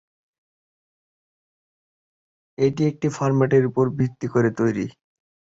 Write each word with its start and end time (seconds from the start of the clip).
এটি 2.57 2.81
একটি 2.85 3.07
ফর্ম্যাটের 3.09 3.63
উপর 3.65 3.85
ভিত্তি 3.99 4.27
করে 4.27 4.49
তৈরি। 4.59 4.85